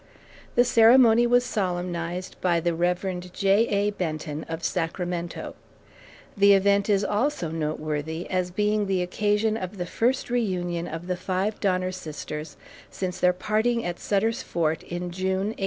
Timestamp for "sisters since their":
11.91-13.31